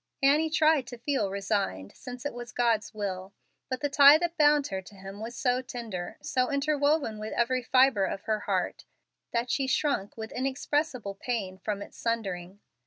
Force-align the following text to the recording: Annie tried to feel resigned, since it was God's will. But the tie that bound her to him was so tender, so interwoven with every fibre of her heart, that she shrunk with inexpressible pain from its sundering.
Annie 0.23 0.49
tried 0.49 0.87
to 0.87 0.97
feel 0.97 1.29
resigned, 1.29 1.95
since 1.95 2.25
it 2.25 2.33
was 2.33 2.51
God's 2.51 2.91
will. 2.91 3.35
But 3.69 3.81
the 3.81 3.87
tie 3.89 4.17
that 4.17 4.35
bound 4.35 4.65
her 4.69 4.81
to 4.81 4.95
him 4.95 5.19
was 5.19 5.35
so 5.35 5.61
tender, 5.61 6.17
so 6.23 6.49
interwoven 6.49 7.19
with 7.19 7.33
every 7.33 7.61
fibre 7.61 8.05
of 8.05 8.23
her 8.23 8.39
heart, 8.39 8.85
that 9.29 9.51
she 9.51 9.67
shrunk 9.67 10.17
with 10.17 10.31
inexpressible 10.31 11.13
pain 11.13 11.59
from 11.59 11.83
its 11.83 11.99
sundering. 11.99 12.61